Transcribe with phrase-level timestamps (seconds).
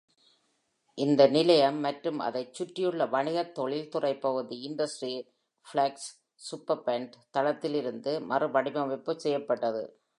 [0.97, 6.09] இந்த நிலையம் மற்றும் அதைச் சுற்றியுள்ள வணிக-தொழில்துறை பகுதி இன்டஸ்ட்ரி-ப்ளெக்ஸ்
[6.41, 9.83] சூப்பர்ஃபண்ட் தளத்திலிருந்து மறுவடிவமைப்பு செய்யப்பட்டது.